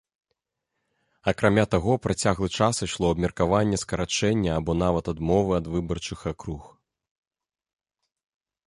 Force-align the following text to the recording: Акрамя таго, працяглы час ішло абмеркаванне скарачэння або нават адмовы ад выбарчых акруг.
Акрамя 1.31 1.65
таго, 1.73 1.93
працяглы 2.05 2.49
час 2.57 2.75
ішло 2.87 3.05
абмеркаванне 3.17 3.77
скарачэння 3.83 4.51
або 4.63 4.71
нават 4.83 5.05
адмовы 5.15 5.51
ад 5.61 5.65
выбарчых 5.77 6.19
акруг. 6.35 6.63